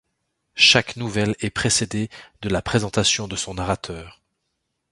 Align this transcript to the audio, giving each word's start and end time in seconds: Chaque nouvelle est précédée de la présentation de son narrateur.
Chaque 0.55 0.95
nouvelle 0.95 1.35
est 1.41 1.51
précédée 1.51 2.09
de 2.41 2.49
la 2.49 2.63
présentation 2.63 3.27
de 3.27 3.35
son 3.35 3.53
narrateur. 3.53 4.19